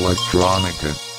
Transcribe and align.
Electronica. 0.00 1.09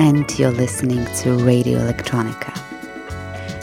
And 0.00 0.38
you're 0.38 0.50
listening 0.50 1.04
to 1.14 1.34
Radio 1.44 1.78
Electronica. 1.78 2.54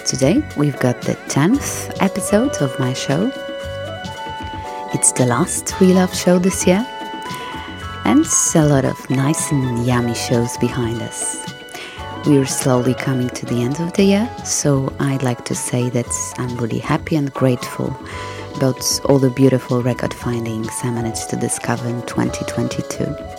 Today 0.06 0.48
we've 0.56 0.80
got 0.80 1.02
the 1.02 1.16
10th 1.30 1.92
episode 2.00 2.56
of 2.62 2.80
my 2.80 2.94
show. 2.94 3.32
It's 4.94 5.12
the 5.14 5.26
last 5.26 5.66
Relove 5.80 6.14
show 6.14 6.38
this 6.38 6.68
year 6.68 6.86
and 8.06 8.24
a 8.54 8.66
lot 8.68 8.86
of 8.86 9.10
nice 9.10 9.52
and 9.52 9.84
yummy 9.84 10.14
shows 10.14 10.56
behind 10.58 11.02
us. 11.02 11.44
We're 12.28 12.46
slowly 12.46 12.94
coming 12.94 13.30
to 13.30 13.46
the 13.48 13.64
end 13.64 13.80
of 13.80 13.94
the 13.94 14.04
year, 14.04 14.30
so 14.46 14.94
I'd 15.00 15.24
like 15.24 15.44
to 15.46 15.56
say 15.56 15.90
that 15.90 16.06
I'm 16.38 16.56
really 16.58 16.78
happy 16.78 17.16
and 17.16 17.34
grateful 17.34 17.88
about 18.56 19.02
all 19.06 19.18
the 19.18 19.32
beautiful 19.32 19.82
record 19.82 20.14
findings 20.14 20.70
I 20.84 20.92
managed 20.92 21.32
to 21.32 21.36
discover 21.36 21.90
in 21.90 22.04
2022. 22.04 23.37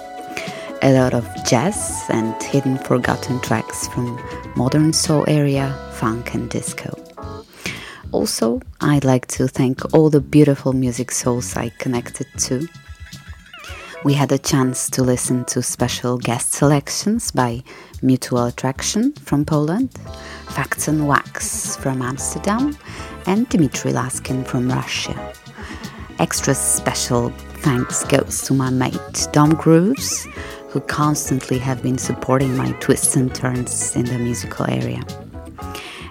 A 0.80 0.92
lot 0.92 1.12
of 1.12 1.26
jazz 1.44 2.04
and 2.08 2.40
hidden 2.42 2.78
forgotten 2.78 3.40
tracks 3.40 3.88
from 3.88 4.18
modern 4.54 4.92
soul 4.92 5.24
area, 5.26 5.74
funk 5.94 6.34
and 6.34 6.48
disco. 6.48 6.96
Also, 8.12 8.60
I'd 8.80 9.04
like 9.04 9.26
to 9.28 9.48
thank 9.48 9.92
all 9.92 10.08
the 10.08 10.20
beautiful 10.20 10.72
music 10.72 11.10
souls 11.10 11.56
I 11.56 11.70
connected 11.78 12.26
to. 12.38 12.68
We 14.04 14.14
had 14.14 14.30
a 14.30 14.38
chance 14.38 14.88
to 14.90 15.02
listen 15.02 15.44
to 15.46 15.62
special 15.62 16.16
guest 16.16 16.52
selections 16.52 17.32
by 17.32 17.64
Mutual 18.00 18.46
Attraction 18.46 19.12
from 19.14 19.44
Poland, 19.44 19.92
Facts 20.50 20.86
and 20.86 21.08
Wax 21.08 21.74
from 21.74 22.00
Amsterdam, 22.02 22.76
and 23.26 23.48
Dmitry 23.48 23.92
Laskin 23.92 24.46
from 24.46 24.70
Russia. 24.70 25.34
Extra 26.20 26.54
special 26.54 27.30
thanks 27.58 28.04
goes 28.04 28.42
to 28.42 28.54
my 28.54 28.70
mate 28.70 29.28
Dom 29.32 29.54
Grooves, 29.54 30.28
who 30.68 30.80
constantly 30.80 31.58
have 31.58 31.82
been 31.82 31.98
supporting 31.98 32.56
my 32.56 32.72
twists 32.72 33.16
and 33.16 33.34
turns 33.34 33.96
in 33.96 34.04
the 34.04 34.18
musical 34.18 34.66
area. 34.70 35.02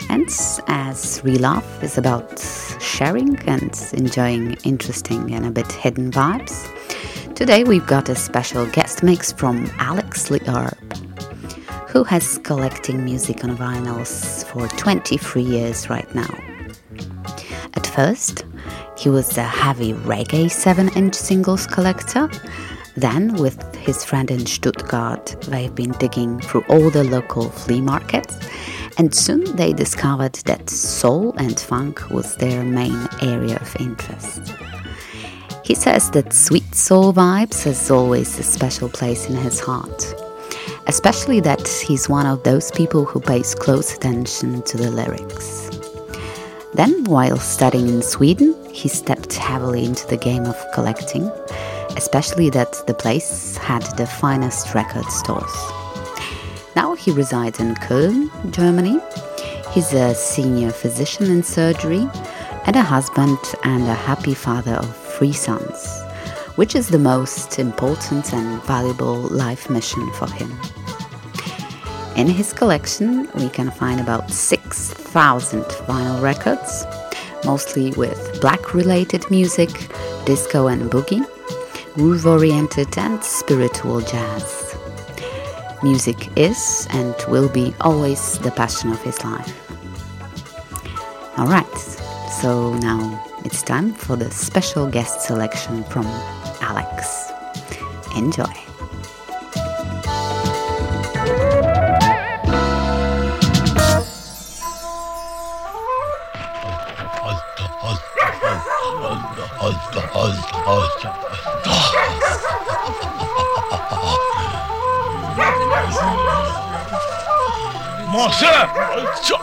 And 0.09 0.27
as 0.67 1.21
Relove 1.23 1.83
is 1.83 1.97
about 1.97 2.39
sharing 2.79 3.37
and 3.47 3.71
enjoying 3.93 4.53
interesting 4.63 5.33
and 5.33 5.45
a 5.45 5.51
bit 5.51 5.71
hidden 5.71 6.11
vibes, 6.11 6.55
today 7.35 7.63
we've 7.63 7.85
got 7.85 8.09
a 8.09 8.15
special 8.15 8.65
guest 8.67 9.03
mix 9.03 9.31
from 9.31 9.69
Alex 9.77 10.31
Le 10.31 10.39
Urb, 10.47 10.93
who 11.89 12.03
has 12.03 12.37
collecting 12.39 13.03
music 13.03 13.43
on 13.43 13.55
vinyls 13.55 14.45
for 14.45 14.67
23 14.77 15.43
years 15.43 15.89
right 15.89 16.13
now. 16.15 16.33
At 17.75 17.85
first, 17.85 18.45
he 18.97 19.09
was 19.09 19.37
a 19.37 19.43
heavy 19.43 19.93
reggae 19.93 20.49
7 20.49 20.89
inch 20.95 21.13
singles 21.13 21.67
collector. 21.67 22.29
Then, 22.97 23.35
with 23.35 23.75
his 23.75 24.03
friend 24.03 24.31
in 24.31 24.47
Stuttgart, 24.47 25.39
they've 25.41 25.73
been 25.73 25.91
digging 25.91 26.39
through 26.39 26.63
all 26.67 26.89
the 26.89 27.03
local 27.03 27.51
flea 27.51 27.79
markets, 27.79 28.35
and 28.97 29.13
soon 29.13 29.55
they 29.55 29.71
discovered 29.71 30.33
that 30.45 30.67
soul 30.67 31.35
and 31.37 31.59
funk 31.59 32.09
was 32.09 32.35
their 32.37 32.63
main 32.63 33.07
area 33.21 33.57
of 33.57 33.75
interest. 33.79 34.51
He 35.63 35.75
says 35.75 36.09
that 36.11 36.33
Sweet 36.33 36.73
Soul 36.73 37.13
Vibes 37.13 37.65
has 37.65 37.91
always 37.91 38.39
a 38.39 38.43
special 38.43 38.89
place 38.89 39.29
in 39.29 39.35
his 39.35 39.59
heart, 39.59 40.15
especially 40.87 41.39
that 41.41 41.67
he's 41.67 42.09
one 42.09 42.25
of 42.25 42.41
those 42.41 42.71
people 42.71 43.05
who 43.05 43.19
pays 43.19 43.53
close 43.53 43.95
attention 43.95 44.63
to 44.63 44.75
the 44.75 44.89
lyrics. 44.89 45.69
Then, 46.73 47.03
while 47.03 47.37
studying 47.37 47.89
in 47.89 48.01
Sweden, 48.01 48.55
he 48.71 48.89
stepped 48.89 49.33
heavily 49.33 49.85
into 49.85 50.07
the 50.07 50.17
game 50.17 50.45
of 50.45 50.57
collecting, 50.73 51.31
especially 51.97 52.49
that 52.51 52.85
the 52.85 52.93
place 52.93 53.57
had 53.57 53.81
the 53.97 54.05
finest 54.05 54.73
record 54.75 55.05
stores. 55.05 55.55
Now 56.75 56.93
he 56.93 57.11
resides 57.11 57.59
in 57.59 57.73
Köln, 57.75 58.29
Germany. 58.51 58.99
He's 59.71 59.91
a 59.93 60.13
senior 60.13 60.71
physician 60.71 61.25
in 61.25 61.41
surgery 61.41 62.07
and 62.65 62.75
a 62.75 62.83
husband 62.83 63.39
and 63.63 63.83
a 63.83 63.95
happy 63.95 64.35
father 64.35 64.73
of 64.73 64.95
three 64.95 65.33
sons, 65.33 66.03
which 66.55 66.75
is 66.75 66.87
the 66.87 66.99
most 66.99 67.57
important 67.57 68.31
and 68.31 68.61
valuable 68.63 69.21
life 69.45 69.67
mission 69.69 70.07
for 70.13 70.29
him. 70.29 70.51
In 72.15 72.27
his 72.27 72.53
collection, 72.53 73.27
we 73.35 73.49
can 73.49 73.71
find 73.71 73.99
about 73.99 74.29
6,000 74.29 75.63
vinyl 75.63 76.21
records, 76.21 76.85
mostly 77.43 77.91
with 77.91 78.39
black 78.39 78.73
related 78.75 79.29
music, 79.31 79.69
disco 80.25 80.67
and 80.67 80.91
boogie, 80.91 81.25
groove 81.97 82.27
oriented 82.27 82.95
and 82.99 83.23
spiritual 83.23 84.01
jazz. 84.01 84.77
Music 85.81 86.29
is 86.37 86.87
and 86.91 87.15
will 87.27 87.49
be 87.49 87.73
always 87.81 88.37
the 88.39 88.51
passion 88.51 88.91
of 88.91 89.01
his 89.01 89.23
life. 89.23 89.55
Alright, 91.39 91.77
so 92.39 92.75
now 92.75 92.99
it's 93.43 93.63
time 93.63 93.93
for 93.93 94.15
the 94.15 94.29
special 94.29 94.87
guest 94.87 95.21
selection 95.21 95.83
from 95.85 96.05
Alex. 96.61 97.31
Enjoy. 98.15 98.66
Monster! 118.39 119.36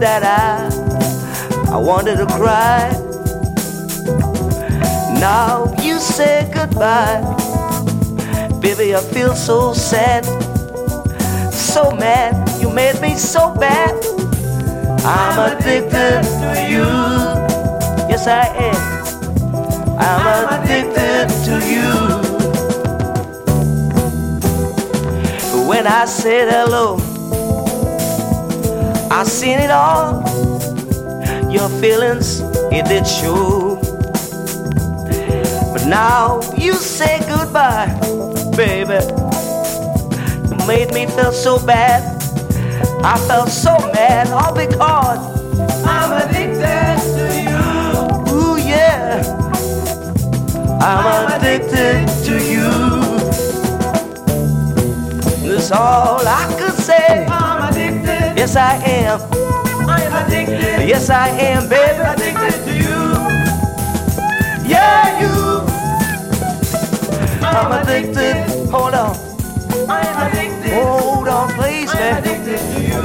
That 0.00 0.22
I 0.22 0.68
I 1.72 1.76
wanted 1.76 2.16
to 2.16 2.26
cry. 2.26 2.90
Now 5.20 5.74
you 5.82 5.98
say 5.98 6.50
goodbye. 6.52 7.20
Baby, 8.60 8.94
I 8.94 9.00
feel 9.00 9.34
so 9.34 9.72
sad, 9.72 10.24
so 11.52 11.90
mad. 11.92 12.48
You 12.60 12.70
made 12.70 13.00
me 13.00 13.16
so 13.16 13.54
bad. 13.54 13.94
I'm 15.04 15.56
addicted 15.56 16.22
to 16.22 16.50
you. 16.70 16.88
Yes, 18.08 18.26
I 18.26 18.46
am. 18.70 18.98
I'm 19.98 20.62
addicted 20.62 21.28
to 21.46 21.54
you. 21.74 21.88
When 25.68 25.86
I 25.86 26.04
said 26.06 26.50
hello, 26.50 26.96
I 29.10 29.24
seen 29.24 29.58
it 29.58 29.70
all. 29.70 30.22
Your 31.50 31.68
feelings, 31.80 32.40
it 32.70 32.84
did 32.86 33.06
show. 33.06 33.76
But 35.72 35.86
now 35.86 36.40
you 36.56 36.74
say 36.74 37.20
goodbye, 37.20 37.88
baby. 38.54 39.00
You 40.48 40.66
made 40.66 40.92
me 40.92 41.06
feel 41.06 41.32
so 41.32 41.58
bad. 41.64 42.02
I 43.02 43.16
felt 43.26 43.48
so 43.48 43.78
mad, 43.94 44.28
all 44.28 44.54
because 44.54 45.18
I'm 45.86 46.12
addicted 46.22 46.98
to 47.16 47.24
you. 47.42 48.34
Ooh, 48.34 48.58
yeah. 48.58 49.22
I'm 50.80 51.32
addicted 51.32 52.06
to 52.26 52.34
you. 52.44 52.68
That's 55.48 55.70
all 55.72 56.20
I 56.26 56.57
Yes, 58.48 58.56
I 58.56 58.76
am. 58.82 59.20
I'm 59.90 60.26
addicted. 60.26 60.88
Yes, 60.88 61.10
I 61.10 61.28
am, 61.28 61.68
baby. 61.68 62.00
I'm 62.00 62.16
addicted 62.16 62.64
to 62.64 62.72
you. 62.72 63.12
Yeah, 64.66 65.20
you. 65.20 65.34
I'm 67.44 67.72
addicted. 67.72 68.70
Hold 68.70 68.94
on. 68.94 69.14
I'm 69.86 70.32
addicted. 70.32 70.72
Hold 70.72 71.28
on, 71.28 71.50
please, 71.50 71.92
man. 71.92 72.14
I'm 72.14 72.24
addicted 72.24 72.58
to 72.72 72.80
you. 72.80 73.04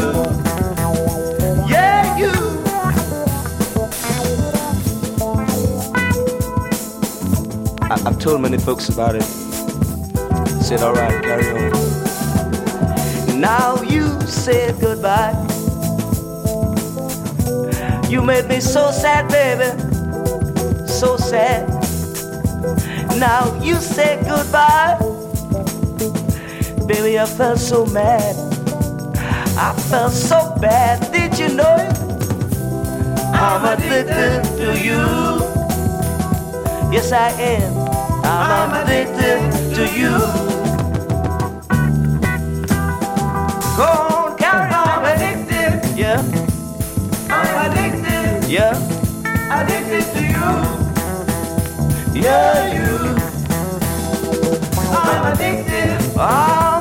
Yeah, 1.67 2.17
you. 2.17 2.31
I, 7.81 8.01
I've 8.07 8.17
told 8.17 8.39
many 8.39 8.57
folks 8.59 8.87
about 8.87 9.15
it. 9.15 9.23
Said, 10.63 10.81
all 10.81 10.93
right, 10.93 11.21
carry 11.21 11.49
on. 11.49 12.02
Now 13.43 13.81
you 13.81 14.21
said 14.21 14.79
goodbye. 14.79 15.35
You 18.07 18.21
made 18.21 18.47
me 18.47 18.61
so 18.61 18.89
sad, 18.89 19.27
baby. 19.27 19.67
So 20.87 21.17
sad. 21.17 21.67
Now 23.19 23.53
you 23.61 23.75
said 23.75 24.23
goodbye. 24.25 24.95
Baby, 26.87 27.19
I 27.19 27.25
felt 27.25 27.59
so 27.59 27.85
mad. 27.87 28.33
I 29.57 29.73
felt 29.89 30.13
so 30.13 30.55
bad. 30.61 31.11
Did 31.11 31.37
you 31.37 31.49
know 31.53 31.75
it? 31.75 31.97
I'm 33.35 33.65
addicted 33.65 34.43
to 34.55 34.71
you. 34.79 35.03
Yes, 36.95 37.11
I 37.11 37.29
am. 37.41 37.73
I'm 38.23 38.71
addicted 38.85 39.75
to 39.75 39.99
you. 39.99 40.52
Yeah. 48.53 48.77
Addicted 49.49 50.05
to 50.13 50.21
you. 50.21 50.49
Yeah, 52.21 52.69
you. 52.77 52.93
I'm 54.93 55.33
addicted. 55.33 55.97
I'm 56.15 56.72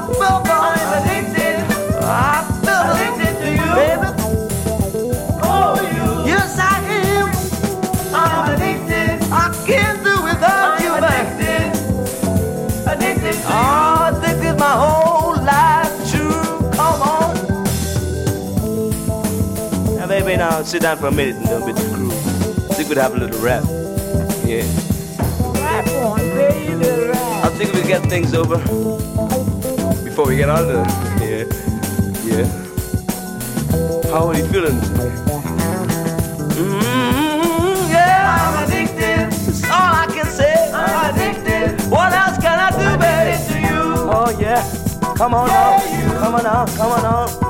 Sit 20.64 20.83
down 20.83 20.97
for 20.97 21.09
a 21.09 21.12
minute 21.12 21.37
and 21.37 21.45
don't 21.47 21.66
be 21.66 21.73
too 21.73 21.92
cruel. 21.92 22.11
think 22.73 22.88
we'd 22.88 22.97
have 22.97 23.14
a 23.14 23.19
little 23.19 23.38
rap. 23.40 23.62
Yeah. 24.47 24.62
Rap 25.61 25.87
on, 25.88 26.19
baby, 26.19 27.09
rap. 27.09 27.45
I 27.45 27.49
think 27.59 27.75
we 27.75 27.83
get 27.83 28.00
things 28.09 28.33
over 28.33 28.57
before 30.02 30.26
we 30.26 30.37
get 30.37 30.49
on 30.49 30.69
to 30.69 30.75
yeah, 31.21 31.45
yeah. 32.25 32.47
How 34.11 34.28
are 34.28 34.37
you 34.37 34.47
feeling? 34.47 34.78
Mm, 36.57 37.90
yeah, 37.90 38.38
I'm 38.40 38.64
addicted. 38.64 39.31
That's 39.31 39.64
all 39.64 39.71
I 39.73 40.07
can 40.14 40.26
say. 40.26 40.71
I'm 40.73 41.14
addicted. 41.14 41.90
What 41.90 42.12
else 42.12 42.38
can 42.38 42.59
I 42.59 42.71
do, 42.71 42.97
baby? 42.99 43.37
To 43.49 43.59
you. 43.61 43.83
Oh 44.11 44.31
yeah. 44.40 44.62
Come 45.16 45.35
on 45.35 45.49
now. 45.49 45.81
Come 46.21 46.35
on 46.37 46.45
now. 46.45 46.66
Come 46.76 46.92
on 46.92 47.02
now. 47.02 47.42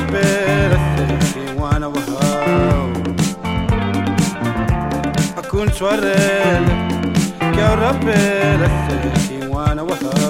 rapera 0.00 0.78
sexy 0.96 1.44
one 1.56 1.82
of 1.84 1.94
her 2.08 2.92
أكون 5.38 5.72
شو 5.72 5.88
الريل 5.90 6.64
يا 7.58 7.74
rapera 7.82 8.68
sexy 8.88 9.38
one 9.48 9.78
of 9.78 9.90
her 10.02 10.29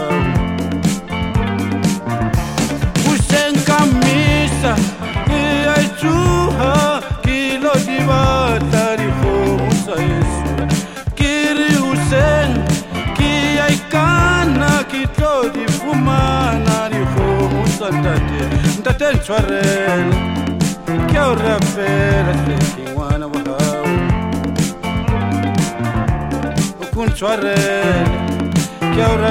del 19.00 19.18
chuarrel 19.22 20.10
que 21.10 21.16
ahorra 21.16 21.56
peras 21.74 22.46
de 22.46 22.84
Tijuana, 22.84 23.26
Oaxaca. 23.26 23.82
O 26.82 26.94
con 26.94 27.14
chuarrel 27.14 28.04
que 28.94 29.02
ahorra. 29.02 29.30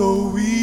just 0.00 0.08
don't 0.08 0.59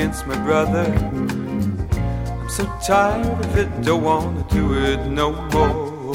against 0.00 0.26
my 0.26 0.44
brother. 0.46 0.86
I'm 1.20 2.48
so 2.48 2.64
tired 2.82 3.44
of 3.44 3.58
it, 3.58 3.68
don't 3.82 4.02
wanna 4.02 4.42
do 4.48 4.72
it 4.72 5.06
no 5.06 5.30
more. 5.52 6.14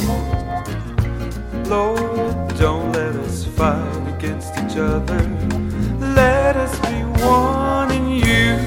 Lord, 1.65 2.57
don't 2.57 2.91
let 2.93 3.15
us 3.15 3.45
fight 3.45 4.07
against 4.17 4.53
each 4.57 4.77
other. 4.77 5.21
Let 5.99 6.55
us 6.55 6.73
be 6.79 6.97
one 7.21 7.91
in 7.91 8.05
you. 8.25 8.57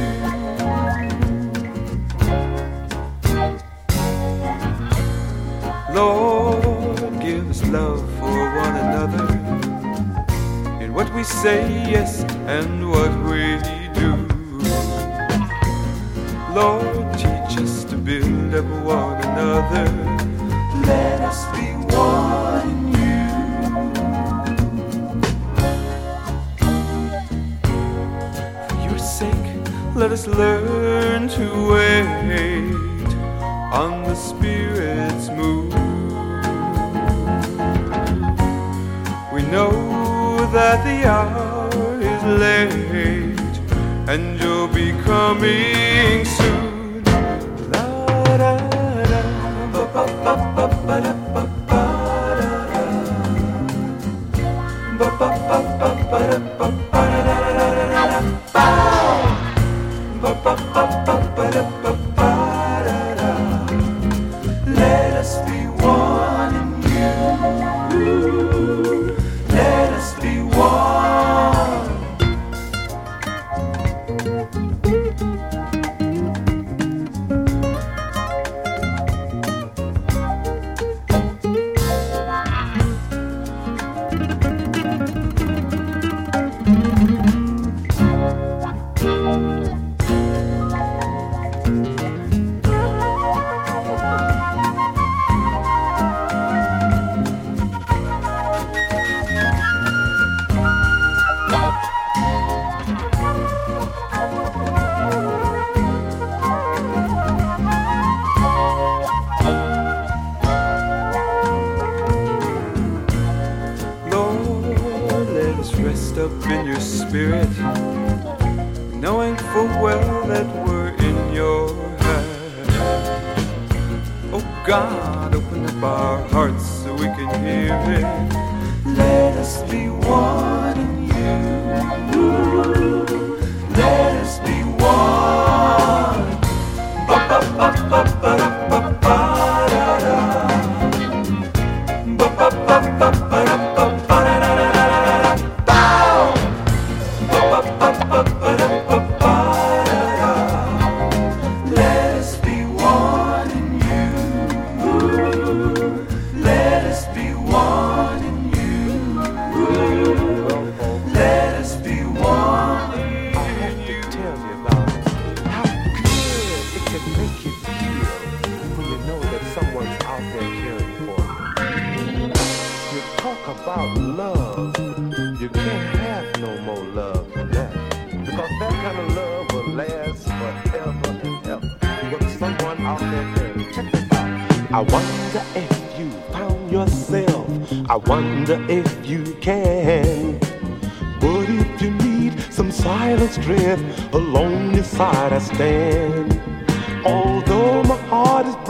Lord, 5.92 7.20
give 7.20 7.50
us 7.50 7.64
love 7.66 8.08
for 8.20 8.38
one 8.64 8.76
another 8.86 9.26
in 10.80 10.94
what 10.94 11.12
we 11.12 11.24
say, 11.24 11.60
yes, 11.90 12.22
and 12.46 12.88
what 12.88 13.12
we. 13.24 13.67
Lord, 16.59 17.06
teach 17.16 17.54
us 17.62 17.84
to 17.84 17.96
build 17.96 18.52
up 18.52 18.64
one 18.84 19.22
another. 19.22 19.86
Let 20.90 21.20
us 21.20 21.40
be 21.54 21.66
one 21.94 22.68
in 22.72 22.80
you. 22.98 23.26
For 28.66 28.76
your 28.88 28.98
sake, 28.98 29.50
let 29.94 30.11
us 30.11 30.26
learn 30.26 31.28
to 31.28 31.44
wait 31.72 33.09
on 33.72 34.02
the 34.02 34.16
Spirit's 34.16 35.28
move. 35.28 35.72
We 39.32 39.42
know 39.54 39.70
that 40.50 40.82
the 40.82 40.98
hour 41.06 42.00
is 42.00 42.22
late 42.42 43.27
and 44.09 44.40
you'll 44.40 44.68
be 44.68 44.90
coming 45.02 46.24
soon. 46.24 46.57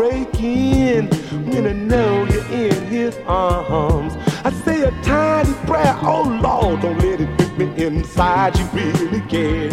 Breaking 0.08 1.06
when 1.50 1.66
I 1.66 1.72
know 1.72 2.24
you're 2.24 2.50
in 2.50 2.86
his 2.86 3.16
arms, 3.26 4.14
I 4.44 4.50
say 4.64 4.82
a 4.82 4.90
tiny 5.02 5.52
prayer, 5.66 5.96
oh 6.02 6.22
Lord, 6.42 6.80
don't 6.80 6.98
let 6.98 7.20
it 7.20 7.28
rip 7.38 7.58
me 7.58 7.84
inside, 7.84 8.58
you 8.58 8.64
really 8.72 9.20
care. 9.22 9.70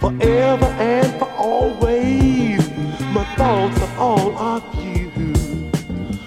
Forever 0.00 0.66
and 0.66 1.12
for 1.18 1.30
always, 1.32 2.60
my 3.14 3.24
thoughts 3.36 3.80
are 3.80 3.98
all 3.98 4.36
of 4.36 4.62
you. 4.84 5.12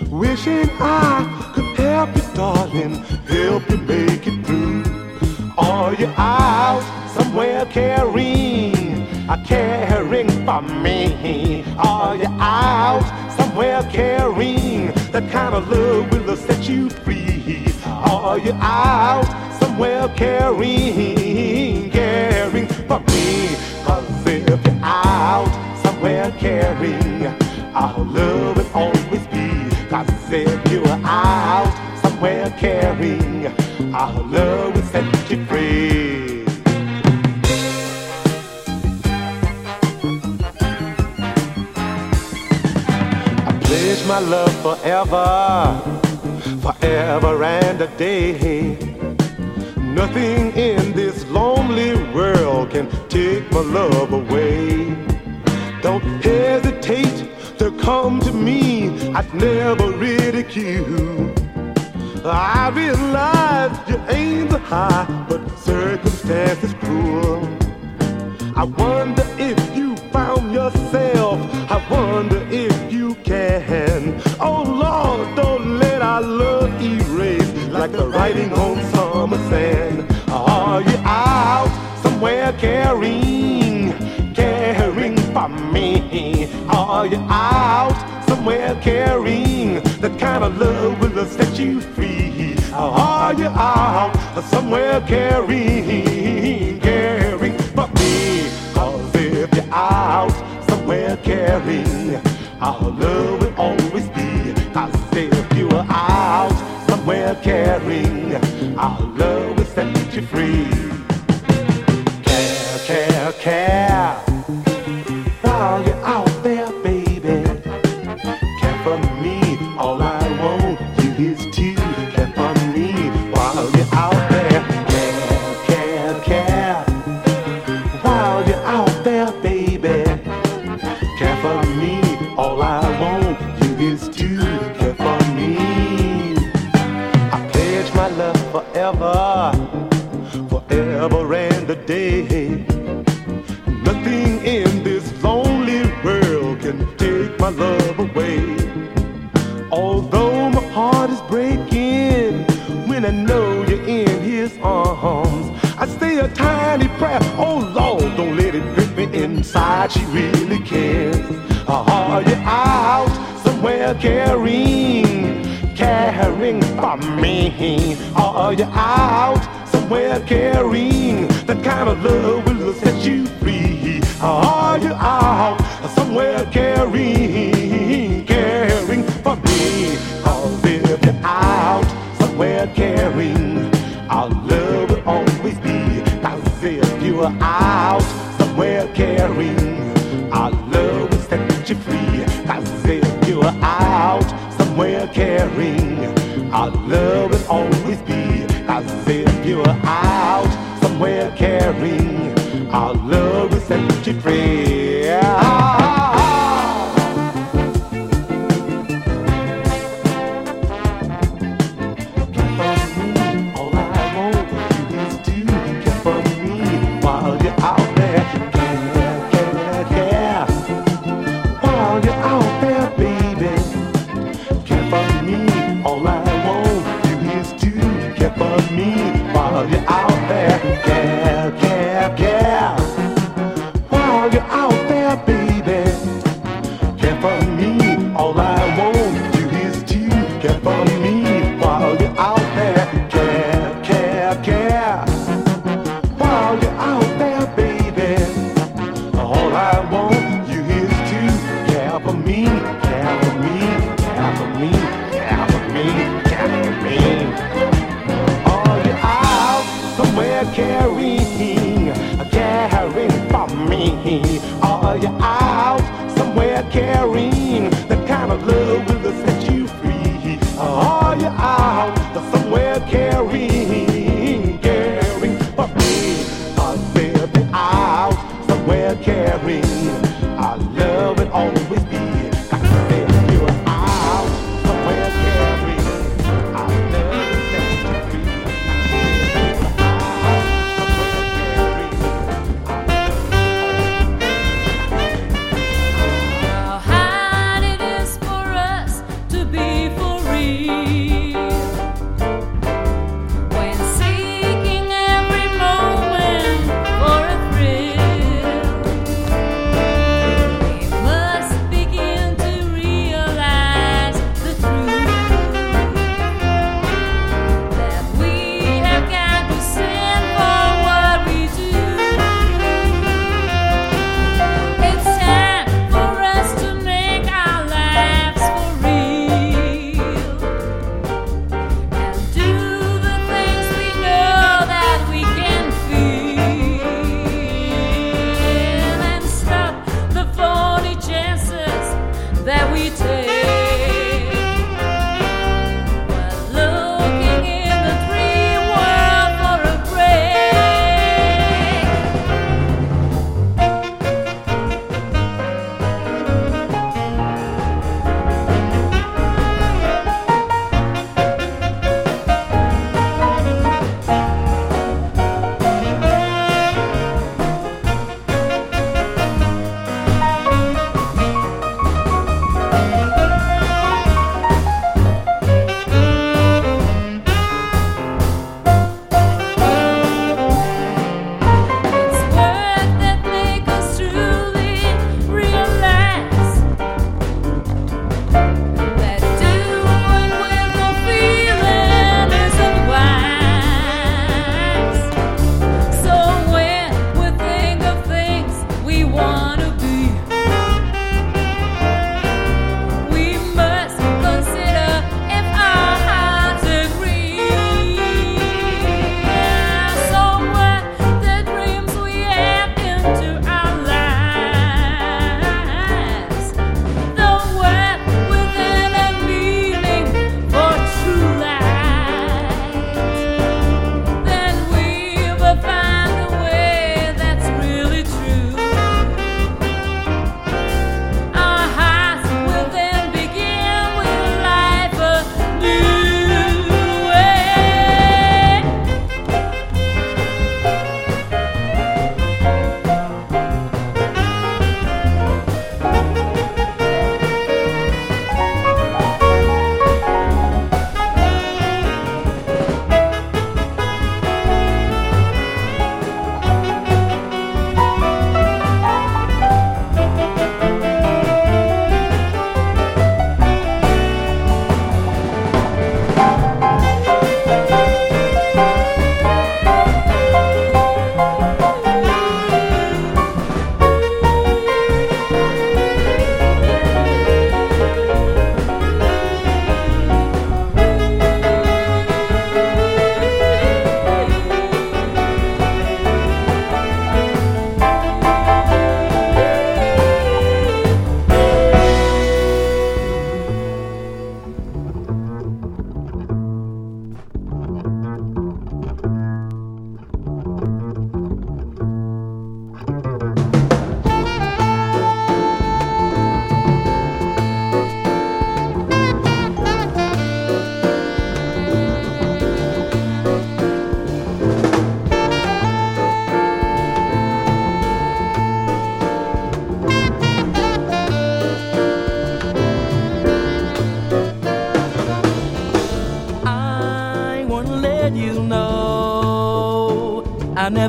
Wishing 0.09 0.69
I 0.79 1.51
could 1.53 1.65
help 1.77 2.15
you, 2.15 2.23
darling, 2.33 2.95
help 3.27 3.69
you 3.69 3.77
make 3.77 4.25
it 4.25 4.45
through. 4.45 4.83
Are 5.57 5.93
you 5.95 6.07
out 6.17 6.83
somewhere 7.15 7.65
caring? 7.65 8.78
A 9.29 9.37
caring 9.45 10.27
for 10.43 10.59
me. 10.63 11.63
Are 11.77 12.15
you 12.15 12.25
out 12.39 13.05
somewhere 13.37 13.83
caring? 13.83 14.87
That 15.11 15.29
kind 15.29 15.53
of 15.53 15.69
love 15.69 16.11
will 16.25 16.35
set 16.35 16.67
you 16.67 16.89
free. 16.89 17.67
Are 17.85 18.39
you 18.39 18.53
out 18.53 19.29
somewhere 19.59 20.07
caring? 20.17 21.91
Caring 21.91 22.67
for 22.87 22.99
me. 23.01 23.55
Cause 23.85 24.25
if 24.25 24.49
you're 24.49 24.79
out 24.81 25.77
somewhere 25.83 26.31
caring, 26.39 27.27
our 27.75 27.99
love 27.99 28.57
will 28.57 28.71
always 28.73 29.27
be. 29.27 29.69
Cause 29.89 30.09
if 30.31 30.71
you're 30.71 30.87
out 31.05 31.71
somewhere 32.01 32.49
caring, 32.57 33.45
our 33.93 34.23
love 34.23 34.73
will 34.73 34.81
set 34.81 35.29
you 35.29 35.45
free. 35.45 36.38
my 44.09 44.17
love 44.17 44.55
forever, 44.63 45.79
forever 46.63 47.43
and 47.43 47.79
a 47.79 47.87
day. 47.95 48.75
Nothing 49.77 50.51
in 50.57 50.93
this 50.93 51.23
lonely 51.27 51.93
world 52.11 52.71
can 52.71 52.89
take 53.07 53.51
my 53.51 53.59
love 53.59 54.11
away. 54.11 54.95
Don't 55.83 56.01
hesitate 56.23 57.29
to 57.59 57.71
come 57.83 58.19
to 58.21 58.33
me. 58.33 58.89
I'd 59.13 59.31
never 59.31 59.91
ridicule. 59.91 61.31
I 62.25 62.71
realize 62.73 63.77
you 63.87 64.01
aim 64.09 64.47
high, 64.71 65.05
but 65.29 65.41
circumstances 65.59 66.73
cruel. 66.81 67.47
I 68.55 68.63
wonder 68.63 69.23
if 69.37 69.59
you 69.77 69.95
found 70.11 70.51
yourself. 70.51 71.39
I 71.69 71.77
wonder 71.91 72.38
can. 73.23 74.21
Oh 74.39 74.63
Lord, 74.63 75.35
don't 75.35 75.79
let 75.79 76.01
our 76.01 76.21
love 76.21 76.71
erase 76.81 77.53
like 77.69 77.91
the 77.91 78.07
writing 78.07 78.51
on 78.53 78.83
summer 78.91 79.37
sand. 79.49 80.05
Are 80.29 80.81
you 80.81 80.97
out 81.03 81.69
somewhere 82.03 82.53
caring, 82.53 83.93
caring 84.33 85.17
for 85.33 85.49
me? 85.49 86.47
Are 86.69 87.05
you 87.05 87.19
out 87.29 88.25
somewhere 88.27 88.79
caring? 88.81 89.81
The 90.01 90.09
kind 90.19 90.43
of 90.43 90.57
love 90.57 90.99
will 91.01 91.25
set 91.25 91.57
you 91.59 91.81
free. 91.81 92.55
Are 92.73 93.33
you 93.33 93.47
out 93.47 94.13
somewhere 94.45 95.01
caring? 95.01 96.18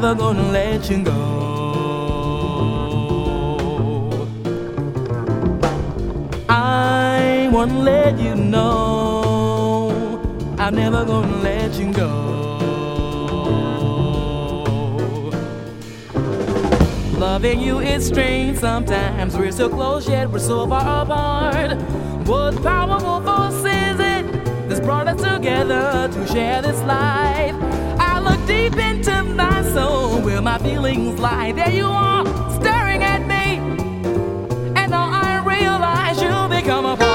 Never 0.01 0.15
gonna 0.15 0.51
let 0.51 0.89
you 0.89 1.03
go. 1.03 1.13
I 6.49 7.51
wanna 7.53 7.79
let 7.81 8.19
you 8.19 8.35
know 8.35 10.19
I'm 10.59 10.75
never 10.75 11.05
gonna 11.05 11.37
let 11.43 11.75
you 11.75 11.93
go. 11.93 12.09
Loving 17.19 17.61
you 17.61 17.81
is 17.81 18.07
strange 18.07 18.57
sometimes. 18.57 19.37
We're 19.37 19.53
so 19.53 19.69
close 19.69 20.09
yet 20.09 20.31
we're 20.31 20.39
so 20.39 20.67
far 20.67 21.03
apart. 21.03 21.77
What 22.27 22.63
powerful 22.63 23.21
force 23.21 23.65
is 23.67 24.01
it 24.01 24.25
that's 24.67 24.81
brought 24.81 25.09
us 25.09 25.21
together 25.21 26.09
to 26.11 26.27
share 26.27 26.63
this 26.63 26.81
life? 26.85 27.80
Deep 28.51 28.77
into 28.77 29.23
my 29.23 29.63
soul 29.75 30.21
where 30.23 30.43
my 30.43 30.59
feelings 30.59 31.21
lie. 31.21 31.53
There 31.53 31.71
you 31.71 31.87
are, 31.87 32.25
staring 32.59 33.01
at 33.05 33.23
me. 33.33 33.47
And 34.79 34.91
now 34.91 35.09
I 35.27 35.41
realize 35.55 36.21
you 36.21 36.35
become 36.49 36.85
a 36.85 37.10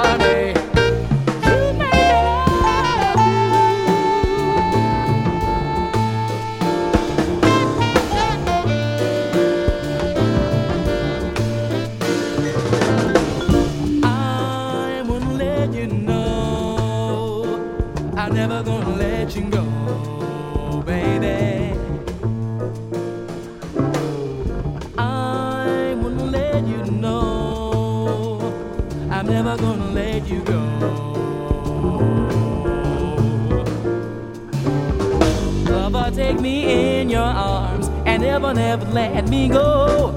me 36.46 37.02
in 37.02 37.10
your 37.10 37.32
arms 37.56 37.88
and 38.06 38.22
never, 38.22 38.54
never 38.54 38.86
let 38.92 39.28
me 39.30 39.50
go. 39.50 40.12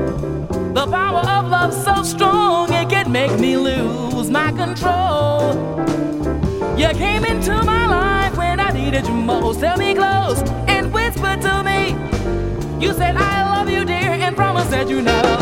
The 0.75 0.87
power 0.87 1.25
of 1.37 1.49
love 1.49 1.73
so 1.73 2.03
strong 2.03 2.71
it 2.71 2.91
can 2.91 3.11
make 3.11 3.35
me 3.41 3.57
lose 3.57 4.29
my 4.29 4.51
control. 4.53 5.55
You 6.81 6.89
came 7.05 7.25
into 7.25 7.55
my 7.73 7.85
life 7.99 8.37
when 8.37 8.61
I 8.61 8.71
needed 8.73 9.07
you 9.07 9.15
most. 9.15 9.61
Tell 9.61 9.79
me 9.79 9.95
close 9.95 10.41
and 10.75 10.93
whisper 10.93 11.35
to 11.47 11.55
me. 11.69 11.81
You 12.85 12.93
said 12.93 13.17
I 13.17 13.37
love 13.55 13.71
you, 13.71 13.87
dear, 13.87 14.13
and 14.27 14.37
promise 14.37 14.69
that 14.69 14.87
you 14.91 15.01
never 15.01 15.39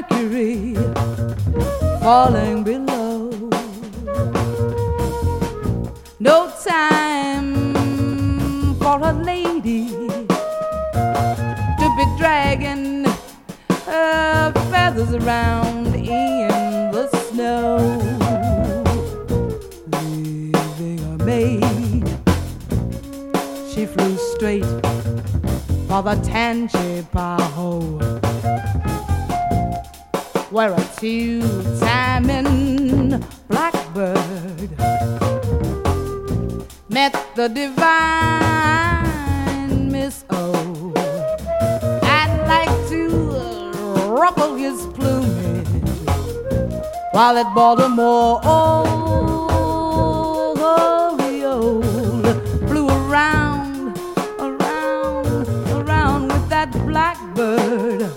mercury 0.00 0.74
falling 2.00 2.64
below. 2.64 3.30
No 6.18 6.50
time 6.64 7.64
for 8.76 9.00
a 9.02 9.12
lady 9.12 9.88
to 11.78 11.94
be 11.96 12.04
dragging 12.16 13.04
her 13.86 14.52
feathers 14.70 15.14
around 15.14 15.94
in 15.94 16.48
the 16.92 17.08
snow. 17.28 17.78
Leaving 19.92 20.98
her 20.98 21.18
maid, 21.24 22.08
she 23.70 23.86
flew 23.86 24.16
straight 24.16 24.64
for 25.88 26.02
the 26.02 26.16
Tangipahoa, 26.22 28.19
where 30.60 30.74
a 30.74 30.84
two-timing 31.00 32.44
blackbird. 33.48 34.70
Met 36.90 37.14
the 37.34 37.48
divine 37.48 37.80
Miss 39.90 40.24
O. 40.28 40.92
I'd 42.02 42.44
like 42.46 42.88
to 42.90 43.08
ruffle 44.10 44.54
his 44.56 44.86
plumage 44.88 45.66
while 47.12 47.38
at 47.38 47.54
Baltimore. 47.54 48.40
Oh, 48.44 48.84
Oriole 51.16 51.80
flew 52.68 52.86
around, 52.86 53.96
around, 54.38 55.48
around 55.72 56.28
with 56.28 56.48
that 56.50 56.70
blackbird. 56.86 58.12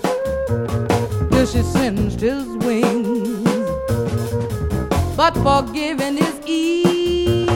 Does 1.30 1.48
she 1.52 1.62
sent 1.62 1.93
but 5.34 5.66
forgiving 5.66 6.18
is 6.18 6.40
easy. 6.46 7.46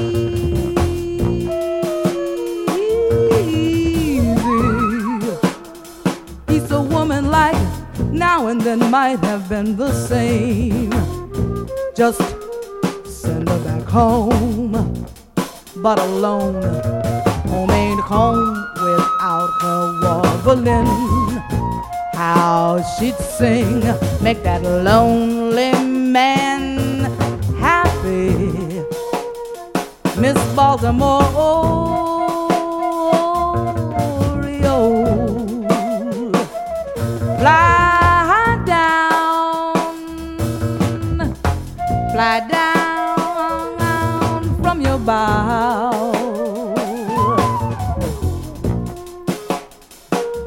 He's 6.48 6.70
a 6.70 6.80
woman 6.80 7.30
like 7.30 7.56
now 8.12 8.48
and 8.48 8.60
then 8.60 8.90
might 8.90 9.20
have 9.20 9.48
been 9.48 9.76
the 9.76 9.92
same. 9.92 10.90
Just 11.96 12.20
send 13.04 13.48
her 13.48 13.58
back 13.64 13.84
home, 13.84 15.06
but 15.76 15.98
alone. 15.98 16.62
Home 17.48 17.70
ain't 17.70 18.00
home 18.00 18.54
without 18.74 19.50
her 19.62 20.00
warbling. 20.02 20.86
How 22.14 22.82
she'd 22.98 23.16
sing, 23.16 23.80
make 24.20 24.42
that 24.42 24.62
lonely 24.62 25.37
Baltimore, 30.58 31.22
fly 37.38 38.58
down, 38.66 39.76
fly 42.12 42.40
down 42.50 43.78
from 44.60 44.80
your 44.80 44.98
bough. 44.98 46.74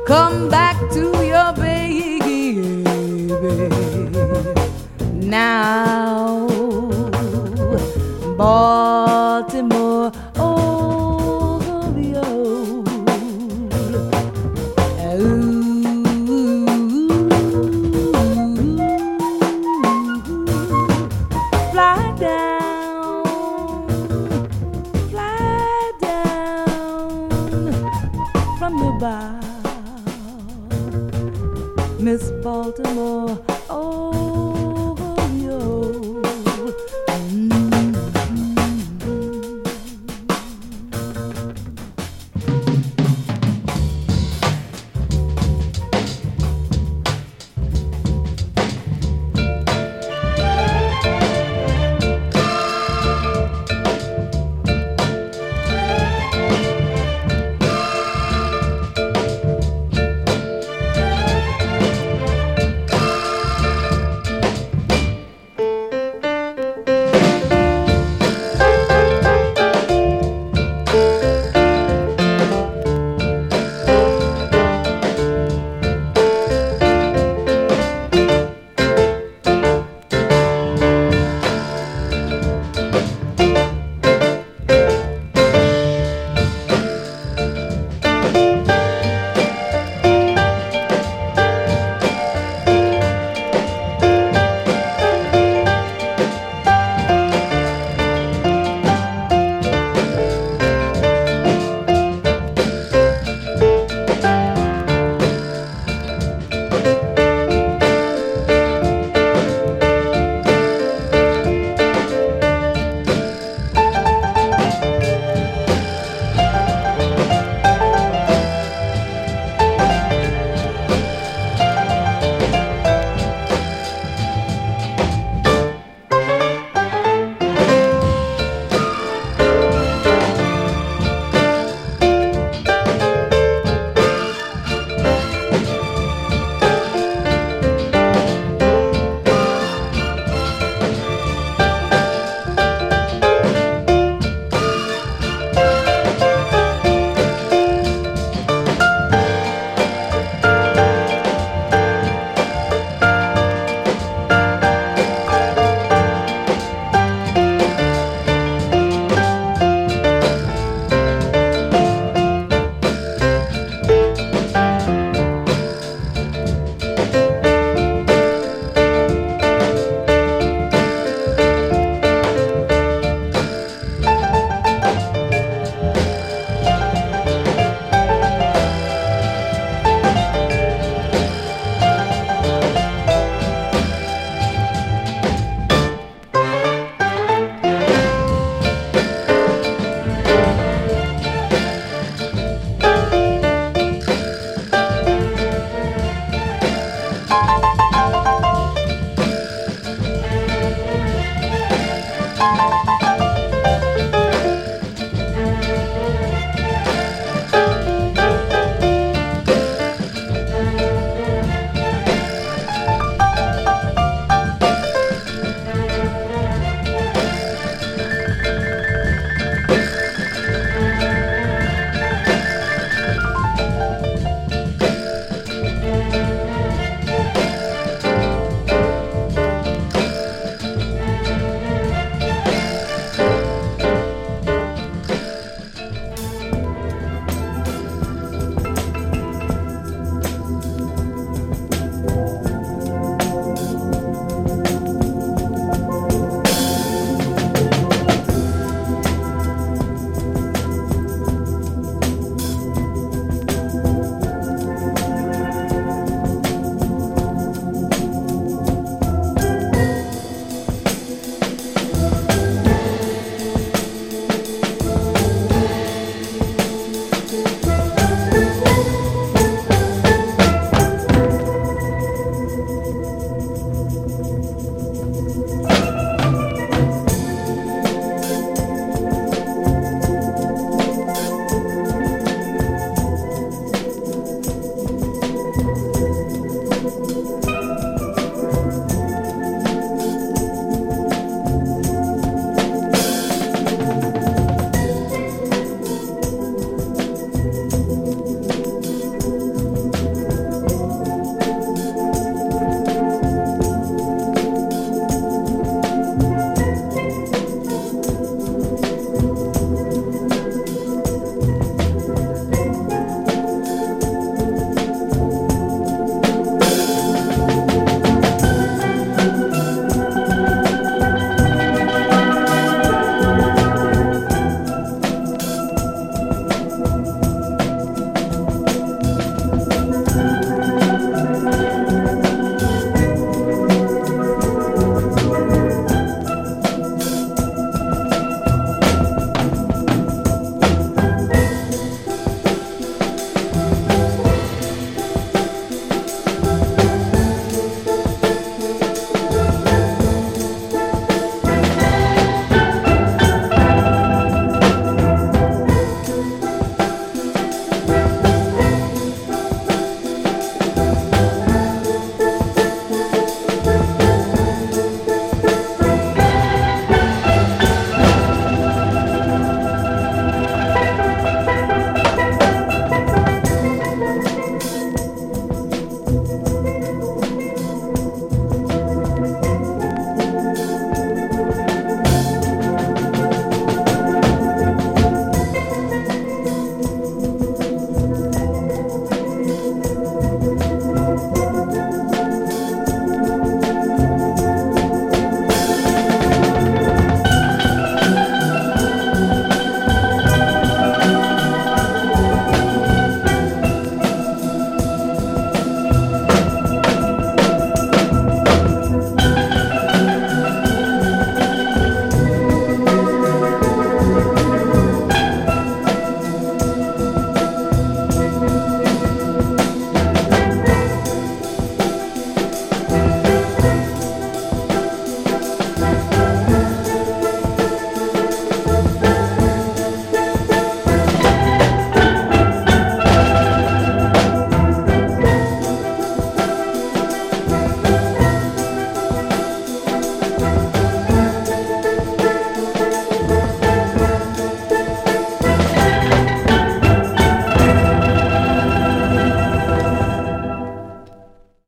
Come 0.06 0.50
back 0.50 0.76
to 0.92 1.24
your 1.24 1.54
baby 1.54 2.84
now. 5.24 6.50
Baltimore 8.38 8.81